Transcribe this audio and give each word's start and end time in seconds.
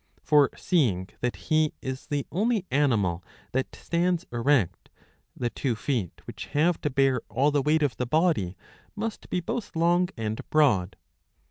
For 0.23 0.49
seeing 0.57 1.09
that 1.19 1.35
he 1.35 1.73
is 1.79 2.07
the 2.07 2.25
only 2.31 2.65
animal 2.71 3.23
that 3.51 3.75
stands 3.75 4.25
erect, 4.31 4.89
the 5.37 5.51
two 5.51 5.75
feet 5.75 6.21
which 6.25 6.47
have 6.57 6.81
to 6.81 6.89
bear 6.89 7.21
all 7.29 7.51
the 7.51 7.61
weight 7.61 7.83
of 7.83 7.97
the 7.97 8.07
body 8.07 8.57
must 8.95 9.29
be 9.29 9.41
both 9.41 9.75
long 9.75 10.09
and 10.17 10.41
broad. 10.49 10.95